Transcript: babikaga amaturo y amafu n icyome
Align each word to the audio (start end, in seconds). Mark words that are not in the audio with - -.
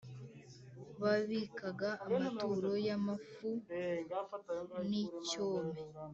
babikaga 1.01 1.89
amaturo 2.05 2.71
y 2.85 2.89
amafu 2.97 3.49
n 4.89 4.89
icyome 5.05 5.79